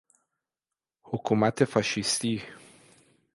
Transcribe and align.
حکومت 1.03 1.65
فاشیستی 1.65 2.43